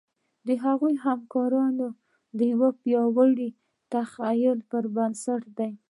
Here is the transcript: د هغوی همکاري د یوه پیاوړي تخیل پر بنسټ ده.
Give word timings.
د 0.47 0.49
هغوی 0.63 0.93
همکاري 1.05 1.65
د 2.37 2.39
یوه 2.51 2.69
پیاوړي 2.81 3.49
تخیل 3.93 4.59
پر 4.69 4.83
بنسټ 4.95 5.41
ده. 5.57 5.69